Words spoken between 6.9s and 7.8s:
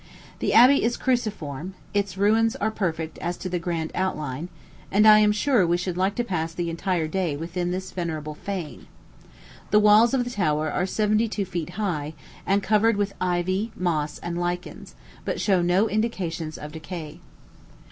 day within